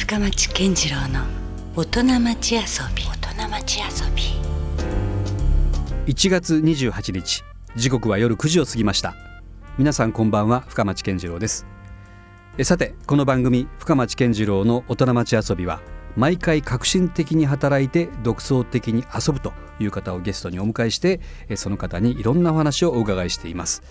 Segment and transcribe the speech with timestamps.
[0.00, 1.26] 深町健次郎の
[1.76, 2.60] 大人町遊
[2.96, 3.04] び。
[3.04, 4.22] 大人町遊び。
[6.10, 7.44] 1月28日
[7.76, 9.14] 時刻は夜9時を過ぎました。
[9.76, 11.66] 皆さんこんばんは深町健次郎です。
[12.56, 15.82] えさてこの番組深町健次郎の大人町遊びは
[16.16, 21.20] 毎回革新的に働いて独創的に遊ぶという方をゲストにお迎えして
[21.50, 23.82] えその方にいろんなお話をお伺いしています。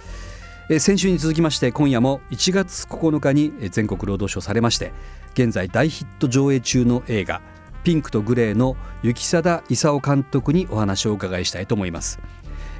[0.71, 4.91] え先週に続きまして今夜も1月9日にえ全国労働省されまして
[5.33, 7.41] 現在大ヒット上映中の映画
[7.83, 12.19] 「ピンクとグレー」の雪貞勲監督にお話をお伺いしたいと思います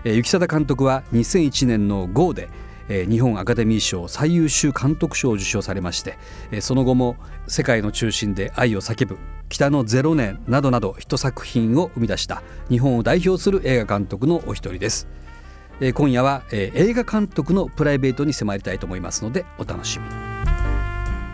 [0.03, 2.49] え雪貞監督は2001年の GO で
[2.89, 6.17] え日本アカデミー賞最優秀監督賞を受賞されまして
[6.51, 7.15] えその後も
[7.47, 9.17] 「世界の中心で愛を叫ぶ」
[9.49, 15.07] 「北のゼロ年」などなどヒット作品を生み出した日本を代表する映画監督のお一人です。
[15.81, 20.68] え今夜は、え映画監督のプライベートに迫りたいと思いますのでお楽しみに。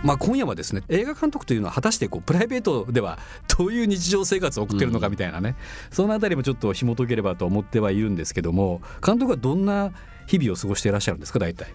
[0.06, 3.18] まあ、今夜はですね映画監督というのは果たしてこうプライベートでは
[3.58, 5.56] どういう日常生活を送ってるのかみたいなね、
[5.92, 9.92] そのあたりもちょっと紐解ければと思ってはいるんですけども監督はどんな
[10.28, 11.68] 日々を過ごしていらっしゃるんですか大体？
[11.72, 11.74] 好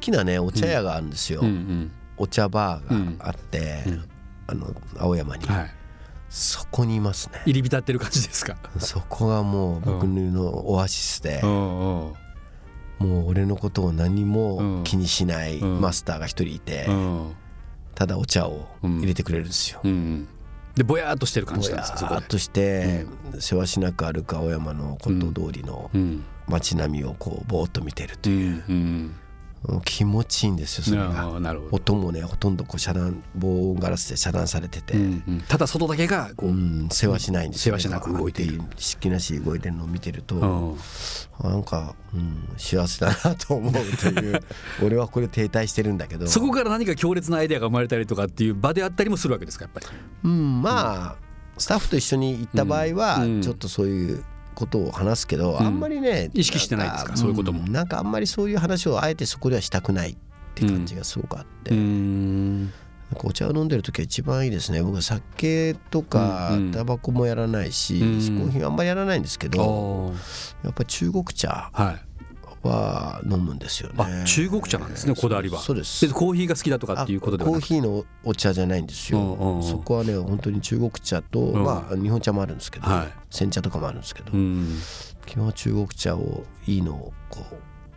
[0.00, 1.90] きなねお茶屋があるんですよ、うん。
[2.16, 4.04] お茶バーがあって、うん。
[4.46, 5.70] あの青山に、うんはい、
[6.28, 7.40] そこにいますね。
[7.46, 8.56] 入り浸ってる感じですか？
[8.78, 12.12] そこがもう僕のオアシスで、うんうん
[12.98, 14.28] もう俺のことを何うん。
[14.28, 15.80] も気にしないうん。
[15.80, 17.32] マスターが一人いて、うん。
[17.94, 19.80] ただお茶を入れてくれるんですよ。
[19.82, 20.28] うん、
[20.76, 22.14] でぼやーっとしてる感ぼじなんですかそこで。
[22.14, 23.06] やーっとして、
[23.40, 26.24] せわしなく歩く青山の骨董通りのうん。
[26.46, 28.32] 街並みをこうぼーっと見てるとう。
[28.32, 29.10] いう
[29.84, 31.32] 気持ちいいんですよそれあが。
[31.32, 35.40] ーなるほど、音もねほとんどこう遮断防音ガラスで遮断されてて、うんうん。
[35.48, 38.62] ただ外だけがこう、うん、世話しないんですよ、世話しなく動いている。
[38.76, 41.50] しきなし動いてるのを見てると、うん。
[41.50, 44.42] なんか、うん、幸せだなと思うという。
[44.82, 46.26] 俺はこれ停滞してるんだけど。
[46.26, 49.86] そこから何か強烈なアイデアが生まれたりとかっていう場であったりもするわけですかやっぱり。
[50.24, 51.16] うん、まあ、
[51.58, 53.42] スタッフと一緒に行った場合は、うん。
[53.42, 54.24] ちょっとそういう
[54.58, 55.62] ことを話すけど、ん。
[55.62, 57.12] あんまりね意識してないですか？
[57.14, 57.64] んそういうことも。
[57.64, 57.70] ん。
[57.72, 60.16] なんかあんまりそういう話をあえてそこではしたくないっ
[60.56, 61.72] て感じがすごくあって、
[63.22, 64.82] お茶を飲んでる時は一番いいですね。
[64.82, 66.70] 僕は酒とかうんうん。
[66.72, 68.08] タバコもやらないし、うん。
[68.18, 70.12] 嗜好品あんまりやらないんですけど、
[70.64, 72.07] やっぱり中国茶はい。
[72.62, 73.94] は飲むんですよね。
[73.98, 75.58] あ中国茶なんですねこだわりは。
[75.60, 84.78] そうですでコーヒーが好きだとかっていうことではコーヒーのお茶じゃないんですよ、うんうんうんそこはね本当に中国茶と、んまあ日本茶もあるんですけど、はい煎茶とかもあるんですけど、うん
[85.26, 87.44] 基本は中国茶をいいのをこ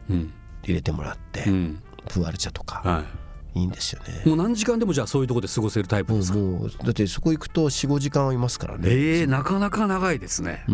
[0.09, 0.33] ううん
[0.63, 3.03] 入れてもらって、うんプーアル茶とかは
[3.53, 4.29] いいんですよねい。。
[4.29, 6.37] もう何時間でもじゃあそういうところで過ごせるタイプですか？
[6.37, 8.89] もうだってそこ行くと45時間はいますからね。
[8.89, 10.65] ええなかなか長いですね。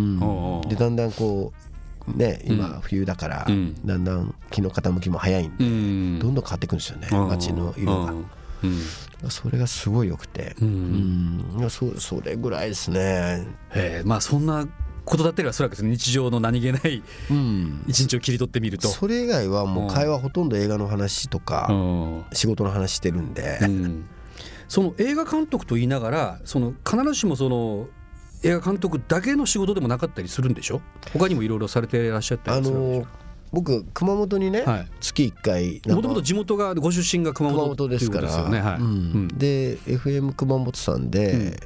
[0.70, 1.77] でだんだんこう
[2.16, 2.54] ねうん。
[2.56, 3.76] 今冬だから、うん。
[3.86, 6.20] だんだん木の傾きも早いんで、うん。
[6.20, 8.14] どんどん変わっていくんですよね、うん街の色が。
[8.14, 9.30] うん。
[9.30, 11.38] それがすごい良くて、ううん。
[11.56, 13.48] んいやそそれぐらいですね。
[13.74, 14.68] ええまあそんな
[15.06, 15.90] ことだったりはするわけですね。
[15.92, 17.02] 日常の何気ない
[17.32, 17.84] うん。
[17.88, 18.88] 一日を切り取ってみると。
[18.90, 22.26] それ以外はもう会話ほとんど映画の話とうかん。
[22.34, 24.06] 仕事の話してるんで、うん。
[24.68, 27.88] その映画監督と言いながらその必ずしもその
[28.44, 30.82] 映画監督だけの仕事でもなかったりするんでしょ？
[31.14, 34.88] 他にもいろいろされていらっしゃったありするわけでしの僕熊本にね、はい。
[35.00, 38.28] 月1回ょもともと地元がご出身が熊熊本本ですから。
[38.28, 38.60] ですよね。
[38.60, 38.76] はい。
[38.76, 38.84] うん。
[38.84, 38.88] う
[39.20, 39.28] ん。
[39.30, 41.60] で FM 熊本さんで、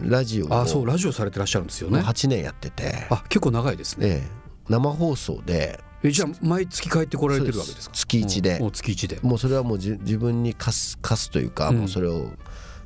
[0.00, 2.00] ラジオをあそうラジオされてらっしゃるんですよね。
[2.00, 4.06] 8年やってて、あ結構長いですね。
[4.08, 4.28] ええ。
[4.68, 5.78] 生放送で。
[6.02, 7.94] えじゃあ毎月帰ってこられてるわけですか？
[7.94, 9.18] 月1でうんもう月一で。
[9.22, 11.78] もうそれはもうじ自分に課す課すというか、うん。
[11.78, 12.30] もうそれを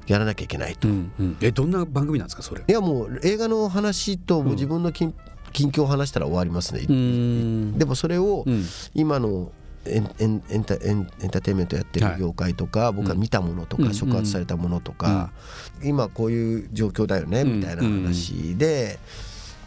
[0.07, 1.37] やらなきゃいけないと、うんうん。
[1.41, 2.63] えどんな番組なんですかそれ？
[2.67, 5.15] いやもう映画の話と自分の近,、
[5.53, 7.79] 近況を話したら終わりますね、ん。
[7.79, 8.65] でもそれをうん。
[8.95, 9.53] 今の
[9.85, 13.95] エンエンエンタエンエンターテインメントやってはいる業界とか、僕が見たものとか、うん。
[13.95, 15.33] 触発されたものとか、
[15.83, 18.99] 今こういう状況だよね、うんみたいな話で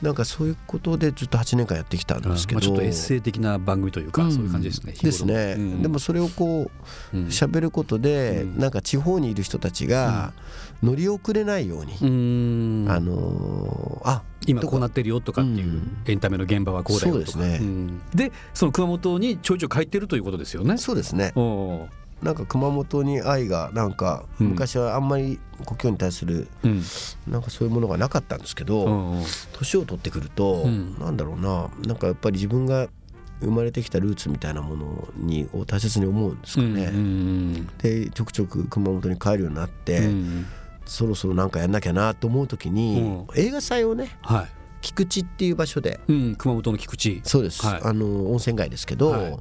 [0.02, 4.32] なんかそういうことでずっと8年間やってきたんですけど、まあ、ちょっとエッセイ的な番組というか、うん。
[4.32, 5.82] そういう感じですねですね、うん。
[5.82, 6.70] でもそれをこ
[7.14, 7.26] ううん。
[7.28, 10.34] 喋ることで、うんなんか地方にいる人たちが
[10.82, 12.92] 乗り遅れないように、うん。
[12.92, 15.98] あのーあ今こうなってるよとかっていううん。
[16.06, 17.32] エンタメの現場はこうだよとか。
[17.32, 17.66] そうですね。
[17.66, 18.00] ん。
[18.14, 20.78] でその熊本にちょいちょい帰ってるということですよね。
[20.78, 21.32] そうですね。
[21.36, 24.48] おうなんか熊本に愛がなんかうん。
[24.48, 26.82] 昔はあんまり故郷に対するうん。
[27.28, 29.22] なんかそういうものがなかったんですけうど
[29.54, 30.98] 年を取ってくると、うん。
[31.00, 32.88] なんだろうななんかやっぱり自分が
[33.42, 36.86] 生まれてきたルーツみたいなものにを大切に思うんですかね。
[36.86, 40.46] うんでちょくちょく熊本に帰るようになって、うん。
[40.86, 43.28] そろそろなんかやんなきゃなと思う時に、うん。
[43.36, 46.00] 映画祭をねはい菊池っていう場所で。
[46.08, 47.20] うん、熊本の菊池。
[47.24, 47.82] そうです、はい。
[47.84, 49.38] あの温泉街ですけど、はい。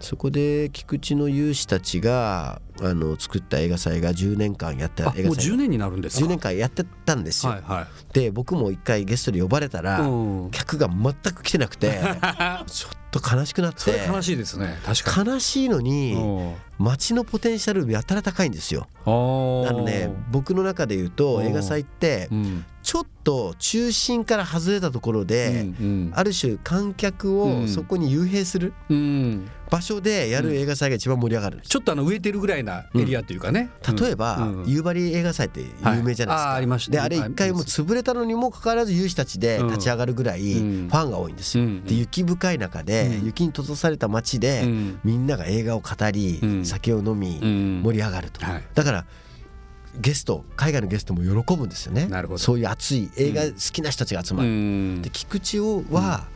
[0.00, 5.52] そこで菊池の有志たちがあの作った映画祭が10年間やった映画祭。
[5.52, 10.50] 10年になるんですか？10年間やってたんですよ、はいはで僕も一回ゲストで呼ばれたら、いうん。
[10.50, 12.00] 客が全く来てなくて
[12.66, 14.76] ちょっと悲しくなっそれて悲しいですね。
[14.84, 15.30] 確かに。
[15.30, 16.54] 悲しいのにうん。
[16.78, 18.88] 街のポテンシャルやたら高いんですよ。
[19.04, 21.46] あのね僕の中で言うとうん。
[21.46, 27.64] 映画祭ってうんちょっと中心から外れたところで、うんある種観客うん。
[27.66, 29.48] をそこに幽閉するうん。
[29.70, 34.64] 場所でやる映画祭が一番盛り上がるんですちょっとあの植えてるぐらいなエリアというかね、例えば、うん。
[34.66, 36.42] 夕張映画祭って有名じゃないですか、はい。
[36.42, 36.90] あーありました。
[36.90, 40.88] ねであれ一回もう潰れたのにもかかわらず有志たちで立ち上がるぐらいフうん。
[40.88, 41.84] ァンが多いんですよ、うん。
[41.84, 43.26] で雪深い中で、うん。
[43.26, 45.00] 雪に閉ざされた街で、うん。
[45.04, 46.64] みんなが映画を語り、うん。
[46.66, 47.82] 酒を飲み、うん。
[47.84, 48.64] 盛り上がると、はい。
[48.74, 49.06] だから
[49.98, 52.06] ゲスト海外のゲストも喜ぶんですよね。
[52.06, 52.38] なるほど。
[52.38, 55.02] そういう熱い映画好きな人たちが集まうる、ん。
[55.02, 56.28] で菊池をは、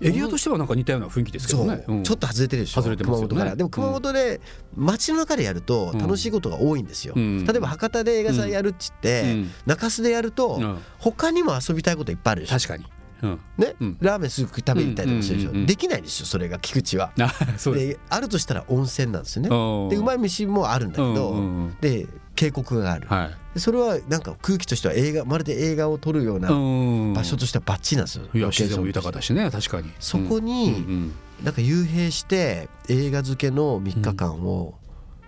[0.00, 1.94] エリアとしてはなんか似たような雰囲気ですけどね、う。
[1.94, 2.02] ん。
[2.02, 3.28] ちょっと外れてるでしょ外れてますよね。
[3.28, 3.56] 熊本から。
[3.56, 4.40] でも熊本で
[4.76, 7.44] 街の中でやると楽しいことが多いんですよ、うん。
[7.46, 9.50] 例えば博多で映画祭やるっつって、うん。
[9.66, 10.78] 中洲でやると、うん。
[10.98, 12.54] 他にも遊びたいこといっぱいあるでしょ。
[12.56, 12.90] 確かに、うん、
[13.22, 13.96] ね、うん。
[14.00, 17.12] ラーメンすぐ食べに行ったりとかするでしょ、できないんですよそれが菊池は。
[17.74, 19.48] であるとしたら温泉なんですよね。
[19.50, 23.30] うんでうまい飯もあるんだけど、で渓谷がある、はい。
[23.54, 29.90] でそれはなんか空気としては映画まるで映画を撮るようなうん場所としてはバッチリなんですよ、いや自然も豊かだしね確かに。
[30.00, 31.12] そこにうん
[31.42, 34.74] なんか幽閉して映画漬けの3日間を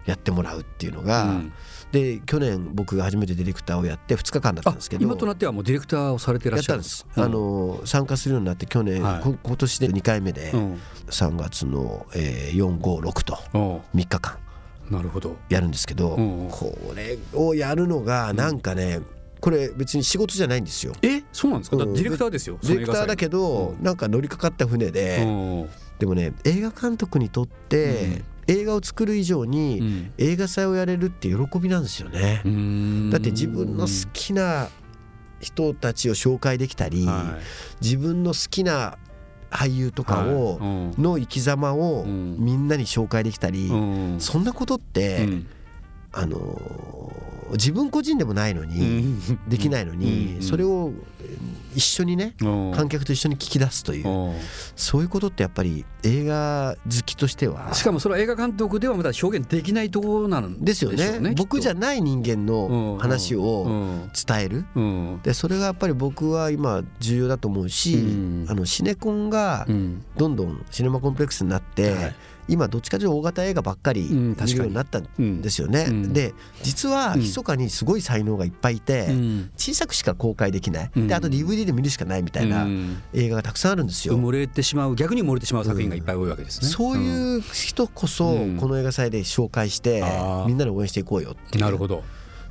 [0.07, 1.53] やってもらうっていうのが、うん
[1.93, 5.05] で去年僕が初めてディレクターをやって2日間だったんですけど。
[5.05, 6.79] 今となってはもうディレクターをされていらっしゃる。
[6.79, 9.23] やったんです、あの参加するようになって去年、はい。
[9.23, 10.81] こ今年で2回目でうん。
[11.09, 14.01] 3月の、えー、456とうん。
[14.01, 14.39] 3日間。
[14.91, 15.37] なるほど。
[15.49, 16.49] やるんですけど、うん。
[16.51, 19.01] これをやるのがなんかね、
[19.41, 20.93] これ別に仕事じゃないんですよ。
[21.03, 21.77] えそうなんですか？
[21.77, 25.27] ディレクターですよディレクターだけど、なんか乗りかかった船で、う
[25.65, 25.69] ん。
[25.99, 30.13] でもね映画監督にとって、映画を作る以上に、うん。
[30.19, 32.43] 映画祭をやれるって喜びなんですよね。
[32.45, 33.11] うん。
[33.11, 34.69] だって自分の好きな
[35.41, 37.39] 人たちを紹介できたり、は
[37.81, 38.99] 自分の好きな
[39.51, 40.69] 俳優とかを、はい。
[40.69, 41.03] うん。
[41.03, 42.37] の生き様をうん。
[42.39, 43.75] みんなに紹介できたり、う
[44.17, 44.21] ん。
[44.21, 45.47] そんなことって、うん。
[46.13, 49.17] あのー自分個人でもないのに、
[49.49, 50.43] できないのに、うん。
[50.43, 50.93] それを
[51.75, 52.45] 一緒にねう。
[52.49, 54.29] ん観客と一緒に聞き出すという、う。
[54.31, 54.35] ん
[54.75, 61.35] そういうことってやっぱり映画好きとしてはしかもそれは映画監督ではまだ表現できないところなんですよね。
[61.37, 64.11] 僕じゃない人間の話をうん。
[64.27, 64.65] 伝える。
[64.75, 65.21] うん。
[65.23, 68.47] でそれがやっぱり僕は今重要だと思うし、うん。
[68.49, 70.05] あのシネコンがうん。
[70.17, 72.15] どんどんシネマコンプレックスになって、はい
[72.49, 75.87] 今どっちかというと大型映画ばっかりうん見るようになったんですよね。
[75.89, 76.13] うん。
[76.13, 77.21] で実はうん。
[77.21, 79.51] 密かにすごい才能がいっぱいいて、うん。
[79.57, 81.09] 小さくしか公開できない、うん。
[81.09, 83.03] であと DVD で見るしかないみたいなうん。
[83.13, 84.15] 映画がたくさんあるんですよ。
[84.15, 86.69] 埋もれてしまう逆に埋もれてしまう作品がいっぱい多いわけですね。
[86.69, 88.57] そういう人こそうん。
[88.57, 90.03] この映画祭で紹介して
[90.47, 92.03] みんなで応援していこうよっていうなるほど。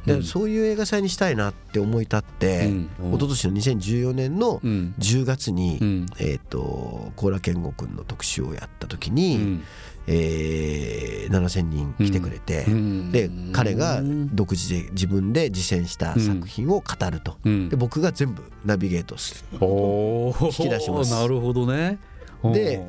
[0.06, 0.24] でうん。
[0.24, 2.90] そういう映画祭にしたいなって思い立って、うん。
[3.00, 3.13] うん。
[3.16, 4.94] 一昨年の2014年のうん。
[5.00, 6.06] 10月に、うん。
[6.19, 9.63] えー、と高良健吾君の特集をやった時うに、ん。
[10.07, 13.12] えー7,000人来てくれて、うん。
[13.12, 17.69] で彼が独自で自分で実践した作品を語ると、うん。
[17.69, 21.12] で僕が全部ナビゲートする引き出します。
[21.12, 21.98] なるほどね。
[22.44, 22.80] で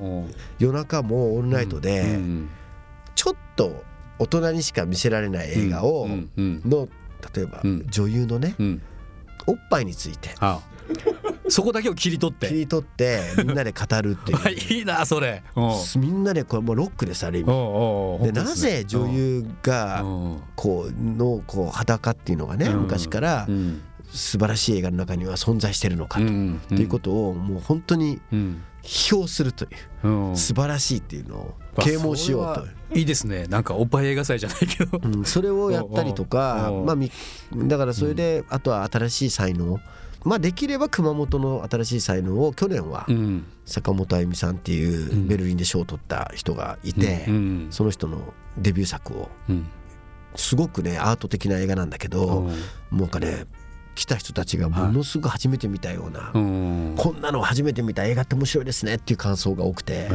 [0.58, 2.48] 夜中もオンライトで、うん。
[3.14, 3.82] ちょっと
[4.18, 6.30] 大人にしか見せられない映画を、うん。
[6.36, 6.62] うん。
[6.66, 6.88] の
[7.34, 7.86] 例えば、うん。
[7.88, 8.82] 女優のねうん。
[9.46, 10.34] おっぱいについて。
[10.40, 10.60] あ
[11.48, 12.48] そこだけを切り取って。
[12.48, 14.74] 切り取ってみんなで語るっていう。
[14.78, 15.42] いいなそれ。
[15.96, 18.32] みんなでこれもうロックですある意味。
[18.32, 20.40] でなぜ女優がうん。
[20.54, 22.82] こうのこう裸っていうのがねうん。
[22.82, 23.80] 昔からうん。
[24.12, 26.24] 素晴らしい映画の中には存在してるのかと。
[26.24, 28.62] いうことをもう本当にうん。
[28.82, 29.68] 批評するとい
[30.04, 30.08] う。
[30.08, 30.36] うん。
[30.36, 32.54] 素晴らしいっていうのを啓蒙しよう
[32.90, 33.46] といいですね。
[33.48, 35.00] なんかおっぱい映画祭じゃないけど。
[35.02, 37.10] うん、それをやったりとかまあみ
[37.54, 39.80] だからそれであとは新しい才能。
[40.24, 43.44] まあできれば熊本の新しい才能を去年はうん。
[43.64, 45.28] 坂本あゆみさんっていううん。
[45.28, 47.66] ベルリンで賞を取った人がいてうん。
[47.70, 49.28] その人のデビュー作を。
[49.48, 49.66] うん。
[50.34, 52.50] すごくねアート的な映画なんだけど
[52.90, 53.46] もうかね
[53.94, 56.94] 来た人たちがものすごく初めて見たようなうん。
[56.98, 60.08] こんなの初めて見た映画って面白いですねっていう感想が多くて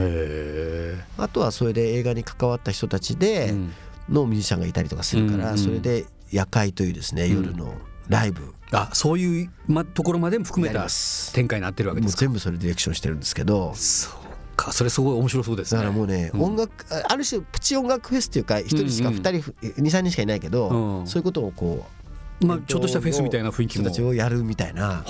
[1.24, 3.74] あとはそれで映画に関わった人たちでうん。
[4.10, 7.74] のミュージシャンがいたりとかするかうんらそれで夜会というですねうん夜の
[8.10, 10.88] ライブあそういうまところまでも含めた
[11.34, 12.22] 展開になってるわけですか？
[12.22, 13.74] 全部それディレクションしてるんですけど。
[13.76, 15.78] そうかそれすごい面白そうですね。
[15.82, 16.42] だからもうね、うん。
[16.42, 19.52] 音楽あある種プチ音楽フェスっていうか一人しかうんうん二人
[19.82, 21.08] 23人しかいないけど、うん。
[21.08, 22.01] そういうことをこう
[22.46, 23.84] まあ、ちょっとしたフェスみたいな雰囲気も。
[23.84, 25.04] 人たちをやるみたいな。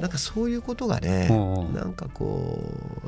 [0.00, 1.28] なんかそういうことがね
[1.74, 2.58] なんかこ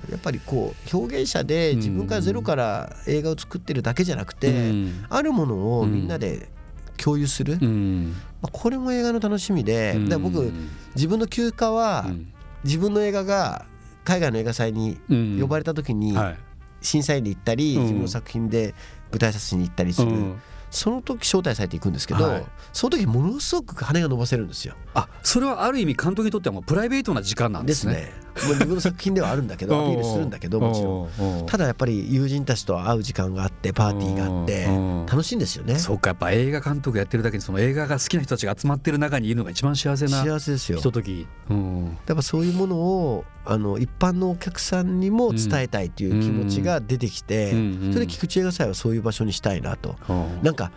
[0.09, 5.07] うやっぱりこう表現者で自分からゼロから映画を作ってるだけじゃなくて、うん。
[5.09, 6.49] あるものをみんなで
[6.97, 8.15] 共有する、うん。
[8.43, 10.53] まあ、これも映画の楽しみで,、で僕
[10.95, 12.33] 自分の休暇はうん。
[12.65, 13.65] 自分の映画が
[14.05, 15.39] 海外の映画祭にうん。
[15.41, 16.39] 呼ばれた時にはい。
[16.81, 17.83] 審査員に行ったり、うん。
[17.83, 18.75] 自分の作品で
[19.11, 20.41] 舞台撮影に行ったりする、うん
[20.73, 24.75] その時招待されていくんですけど、はいその時ものすごく羽が伸ばせるんですよ。
[24.95, 27.73] あそれはある意味監督にとってはもうプライベートな時間なんでね。
[27.73, 28.13] ですすね。
[28.45, 31.43] もう自分の作品ではあるんだけどアピールするんだけどもちろん。
[31.43, 35.07] ろただやっぱり友人たちと会う時間があってパーティーがあってうん。
[35.07, 35.79] 楽しいんですよね。
[35.79, 40.79] そうかやっぱ映画監督やってるだけにその映画が好きな人たちが集まってる中にいるのが一番幸せな幸せですよ。
[40.79, 41.27] ひととき。
[41.51, 41.99] うん。
[42.07, 49.97] やっぱそういうものをあの一般のお客さんにも伝えたいという気持ちが出てきて、それで菊池映画祭はそういう場所にしたいなと。
[50.09, 50.43] うん。
[50.43, 50.73] なんか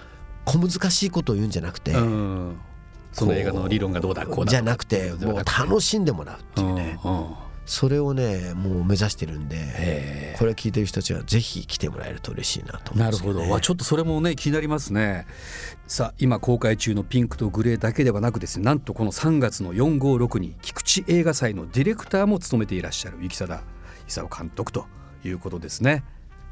[0.46, 2.58] 小難しいことを言うんじゃなくて、うん。
[3.12, 7.12] その映画の理論がどうだこうだじゃなくてもう楽しんでもらうっていうね、うん。
[7.12, 13.40] うんそれをねもう目指してるんでこれ聞いてる人たちはぜひ来てもらえると嬉しいなと思うんなるですよね。
[13.40, 13.52] ほど。
[13.52, 15.26] わちょっとそれもね気になりますね。
[15.88, 23.64] さあ今公開中のピンクとグレーだけではなくですねなんとこの3月の456に菊池映画祭のディレクターも務めていらっしゃる雪貞
[24.08, 24.86] 勲監督と
[25.24, 26.04] いうことですね。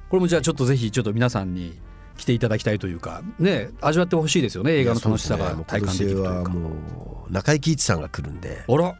[0.10, 1.80] これもじゃあちょっとぜひちょっと皆さんに
[2.18, 6.30] 来ていただきたいというかね味わってほしいですよね映画の楽しさが体感できるというか。
[6.32, 8.64] 今年はもう中井貴一さんが来るんで。
[8.68, 8.96] あら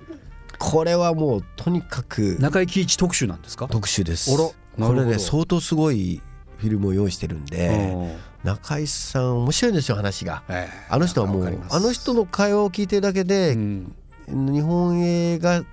[0.72, 3.68] これはもうとにかく中井貴一特集なんですか？
[3.68, 4.32] 特集です。
[4.34, 4.88] あらなるほど。
[4.88, 6.22] これね相当すごい
[6.58, 8.12] フィルムを用意してるんでうん。
[8.44, 10.44] 中井さん面白いんですよ話が。
[10.50, 13.94] ええあの人はもうあの人の会話を聞いてるだけうでん。
[14.28, 15.64] 日本映画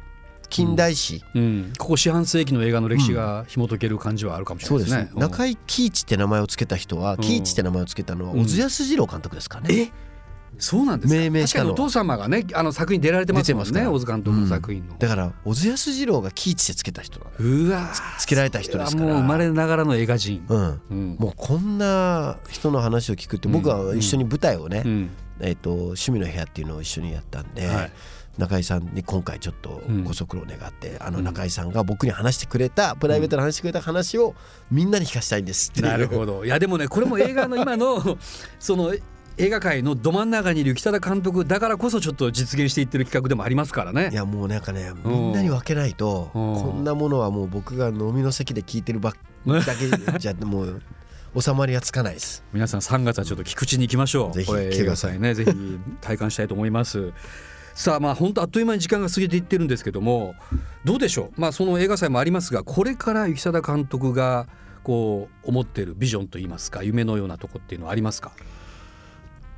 [0.48, 1.22] 近代史。
[1.36, 5.10] うん、ここ四半世紀の映画の歴史が紐解ける感じはあるかもしれないですすね。
[5.14, 7.18] 中井貴一って名前を付けた人はん。
[7.18, 9.68] 貴一って名前を付けたのはうん小津安二郎監督ですかね。
[9.72, 9.92] え？
[10.58, 11.20] そうなんですか？
[11.20, 11.70] 命名したの。
[11.70, 19.08] 確かにお父様がねあの作品出られてますもんね小津監督の作品の、だから小津安二郎が貴一って付けた人うわつけられた人ですから。
[19.08, 20.80] もう生まれながらの映画人、うん。
[20.90, 21.16] うん。
[21.18, 25.10] もうこんな人の話を聞くって僕は一緒に舞台をね、うん。
[25.40, 27.92] えー、と趣味の部屋っていうのを一緒にやったんで、はい。
[28.38, 30.04] 中井さんに今回ちょっとうん。
[30.04, 34.34] ご足労願って、あの中井さんが僕に話してくれたプライベートで話してくれた話を
[34.70, 36.44] みんなに聞かせたいんですってなるほど。
[36.44, 38.18] いやでもねこれも映画の今の
[38.58, 38.94] その
[39.40, 44.10] 映画界のど真ん中にいる北田監督だからこそちょっと実現していってる企画でもありますからね。
[44.12, 46.54] いやもうなんかねみんなに分けないとうん。
[46.54, 49.12] こんなものはもう僕が飲みの席で聞いてるばっ
[49.46, 50.82] だけじゃ もう
[51.40, 52.44] 収まりがつかないです。
[52.52, 54.34] 皆さん3月はちょっと菊池に行きましょう。
[54.34, 55.50] ぜひこれ映画祭ねぜひ
[56.02, 57.12] 体感したいと思います。
[57.74, 60.34] さあまあ本当あっという間に時間が過ぎていってるんですけども
[60.84, 61.40] どうでしょう？
[61.40, 64.48] まあその映画祭もありますがこれから雪貞監督が
[64.82, 68.32] こう思っているビジョンといいますか夢のようなとこっていうのはありますか？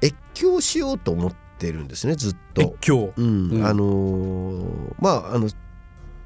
[0.02, 2.62] 越境しようと思ってるんですねずっと。
[2.62, 3.12] 越境。
[3.16, 3.50] うん。
[3.50, 3.66] うん。
[3.66, 5.48] あのーまああの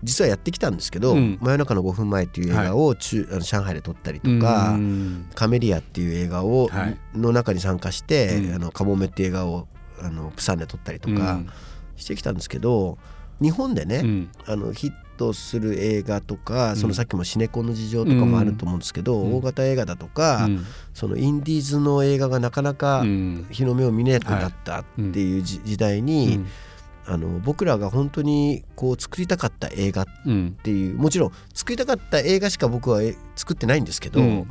[0.03, 1.39] 実はやってきたんですけど「うん。
[1.41, 5.27] 真夜中の5分前」っていう映画を中、あの上海で撮ったりとかう、ん。
[5.35, 6.99] カメリアっていう映画を、はい。
[7.15, 8.55] の中に参加して、うん。
[8.55, 9.67] あのカモメっていう映画を
[10.01, 11.49] あのプサンで撮ったりとかうん。
[11.97, 12.99] してきたんですけど、
[13.41, 14.29] 日本でね、うん。
[14.47, 16.77] あのヒットする映画とか、ん。
[16.77, 19.35] そのさっきもシネコンの事情とかもあると思うんですけど、うん。
[19.37, 20.67] 大型映画だとか、うん。
[20.95, 23.47] そのインディーズの映画がなかなかうん。
[23.51, 26.45] 日の目を見ねえくなったっていうじ時代に、
[27.07, 34.47] あの僕らが本当にこう作りたかった映画っうんていうもちろん作りたかった映画しか僕はえ作ってないんですけど、うん。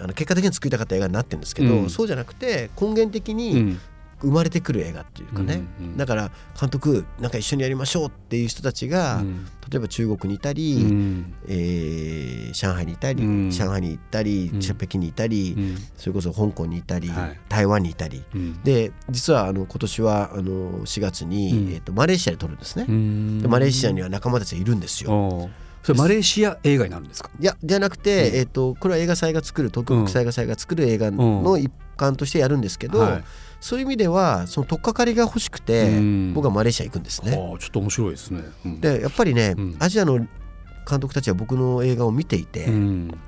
[0.00, 1.90] あの結果的に作りたかった映画になってるんですけど、うん。
[1.90, 3.80] そうじゃなくて根源的うにん
[4.24, 9.44] 生まれてくる映画っていうかね、うんうんだから監督なんか一緒にやりましょうっていう人たちが、うん。
[9.70, 11.34] 例えば中国にいたうり、ん。
[11.46, 13.50] えー上海にいたり、うん。
[13.50, 14.60] 上海に行ったり、うん。
[14.60, 15.76] 北京にいたり、うん。
[15.96, 17.38] それこそ香港にいたり、はい。
[17.48, 18.22] 台湾にいたり。
[18.34, 18.62] うん。
[18.62, 21.72] で実はあの今年はあの4月に、うん。
[21.72, 22.86] えー、とマレーシアで撮るんですね。
[22.88, 23.42] うん。
[23.42, 25.50] でマレーシアには仲間たちがいるんですよ。
[25.82, 27.30] それマレーシア映画になるんですか？
[27.38, 28.36] いやじゃなくて、うん。
[28.36, 33.24] えー、とこれは映画祭が作る東京国際映画祭が作る映画の一環としてやるんですけど、はい
[33.64, 36.34] そういう意味ではその取っかかりが欲しくて、うん。
[36.34, 37.34] 僕はマレーシア行くんですね。
[37.34, 38.42] はあちょっと面白いですね。
[38.66, 38.78] うん。
[38.82, 39.76] でやっぱりね、うん。
[39.78, 43.18] アジアの監督たちは僕の映画を見ていて、うん。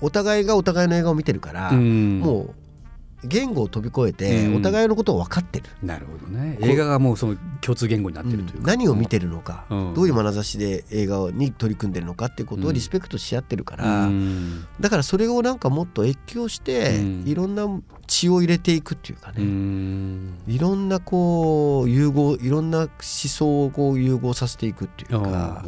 [0.00, 2.20] お互いがお互いの映画を見てるから、うん。
[2.20, 2.54] もう
[3.24, 4.56] 言語を飛び越えて、うん。
[4.56, 6.58] お互いのことを分かってる、なるほどね。
[6.60, 8.66] 映画がもうその共通言語になってるというか。
[8.66, 9.94] 何を見てるのか、うん。
[9.94, 14.64] どういう眼差しで映画に取り組んでるのかっていうことをリスペクトし合ってるから、うん。
[14.80, 17.24] だからそれをなんかもっと越境して、うん。
[17.26, 17.66] いろんな
[18.06, 20.38] 血を入れていくっていうかうね、ん。
[20.46, 25.64] いろんなこう融合いろんな思想をこう融合させていくっていうか,、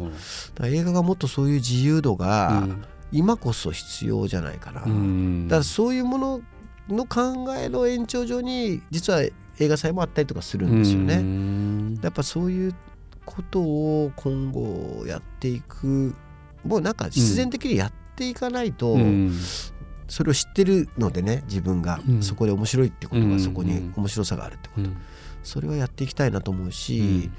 [0.63, 2.67] 映画がもっとそういう自由度が
[3.11, 5.47] 今こそ必要じゃないかな、うん。
[5.47, 6.41] だからそういうもの
[6.89, 11.99] の考えの延長上に実は映画祭もあったりとかするんですよね。
[12.03, 12.75] やっぱそういう
[13.25, 16.15] ことを今後やっていく。
[16.63, 19.37] もうなんか必然的にやっていかないと、うん、
[20.07, 24.89] それを知ってるのでね自分が、そこで面白いってことがそこに面白さがあるってこと、
[25.43, 27.29] それはやっていきたいなと思うし、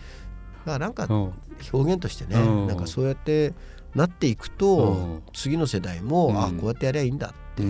[0.64, 2.36] だからなんか表現としてね、
[2.66, 3.52] なんかそうやって
[3.96, 7.64] なっていくと、次の世代も、あこうやってやりゃいいんだって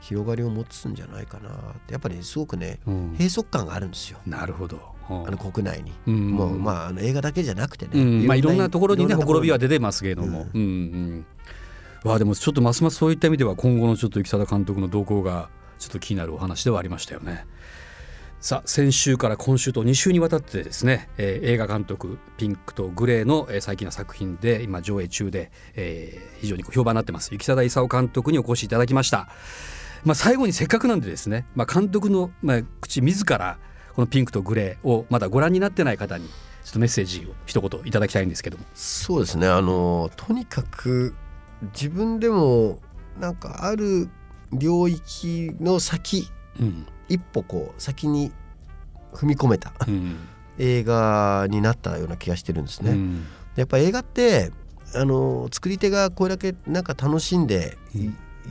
[0.00, 1.52] 広がりを持つんじゃないかなっ
[1.86, 4.18] てやっぱりすごくね、閉塞感があるんですよ。
[4.26, 4.80] なるほど。
[5.08, 10.46] あの国内に、もうまああの映画だけじゃなくてね、まあ、いろんなところにねほころびは出てますけれども。
[10.52, 10.62] うん。
[10.62, 11.26] うん
[12.04, 15.48] わあでもちょっとますますそういった意味では今後のちょっと生田監督の動向が
[15.80, 17.44] ちょっと気になるお話ではありましたよね。
[18.40, 27.30] さあ先週から今週と2週にわたってですね、えー、映画監督ピンクとグレーの、えー、最近の作品で今上映中で、えー、非常に評判になってます。
[27.32, 29.28] 雪貞勲監督にお越しいただきました。
[30.04, 33.58] まあ、最後にせっかくなんでですね、まあ、監督の、まあ、口自ら
[33.96, 38.64] このピンクとグレーをまだご覧になってない方にちょっとメッセージを一言いただきたいんですけども。
[38.72, 39.48] そうですね。
[39.48, 41.16] あのとにかく
[41.74, 42.78] 自分でも
[43.18, 44.08] なんかある
[44.52, 46.30] 領域の先、
[46.60, 48.32] うん、一歩こう先に
[49.12, 50.18] 踏み込めた、うん、
[50.58, 52.90] 映画になったような気がしてるんですね。
[52.92, 54.52] うん、やっぱ映画って
[54.94, 57.76] あの作り手がこれだけなんか楽しんで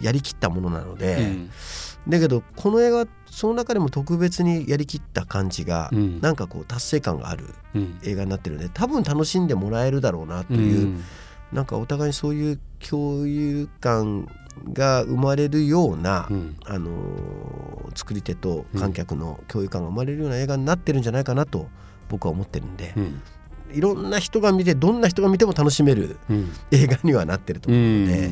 [0.02, 1.36] やりきったものなので、
[2.08, 7.46] だけどこの映画その中でも特別にやりきった感じが、うん、なんかこう達成感がある
[8.04, 11.04] 映画になってるので多分楽しんでもらえるだろうなという、うん、
[11.52, 14.28] なんかお互いそういう共有感
[14.74, 21.68] が生まれるような、うん、あのー、作り手と観客の共有感が生まれるような映画になってるんじゃないかなと
[22.10, 22.94] 僕は思ってるんで。
[23.74, 26.18] いろんな人が見てどんな人が見ても楽しめる
[26.72, 28.32] 映画にはなってると思うので、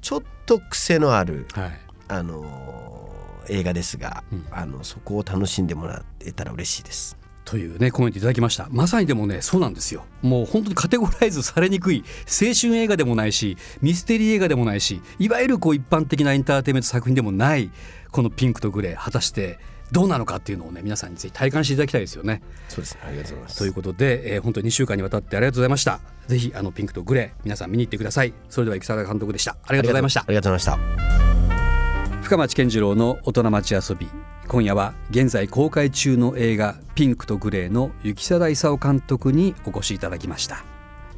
[0.00, 3.12] ちょっと癖のある、はい、あの
[3.48, 7.16] 映画ですが、うん、あのそこを楽しんでもらえたら嬉しいです。
[7.46, 17.70] というねコメントいただきましたまさにでもねそうなんですよもう本当にカテゴライズされにくい青春映画でもないしミステリー映画でもないしいわゆるこう一般的なエンターテインメント作品でもない
[18.10, 19.58] このピンクとグレー果たして
[19.92, 22.42] どうなのかっていうのをね皆さんにぜひ体感していただきたいですよね。
[22.68, 26.00] そうですねありがとうございますということで、えー、本当に2週間にわたってありがとうございました。
[26.26, 28.34] ぜひあのピンクとグレー皆さん見に行ってください。
[28.48, 29.56] それでは生田監督でした。
[29.64, 30.22] ありがとうございました。
[30.22, 32.22] ありがとうございました。
[32.22, 34.08] 深町健次郎の大人町遊び
[34.48, 40.64] 今夜は現在公開中の映画「ピンクとグレー」の雪貞勲監督にお越しいただきました。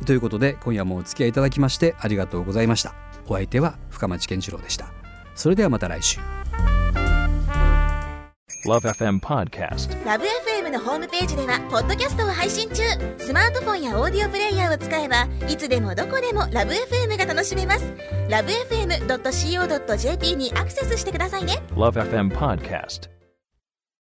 [0.06, 2.94] ということで今夜もお付き合いいただきましてありがとうございました。
[3.26, 4.86] お相手は深町健次郎でした。
[5.34, 6.18] それではまた来週。
[8.66, 12.82] LoveFM Podcast LoveFM のホームページではポッドキャストを配信中。
[13.18, 17.84] スマートフォンやオーディオプレイヤーを使えばいつでもどこでも LoveFM が楽しめます。
[18.28, 19.56] LoveFM.co.jp
[20.36, 21.62] にアクセスしてくださいね。
[21.70, 23.17] LoveFM Podcast